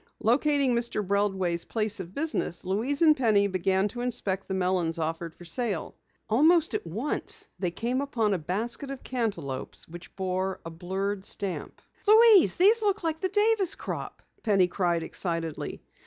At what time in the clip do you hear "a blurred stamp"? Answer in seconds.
10.65-11.83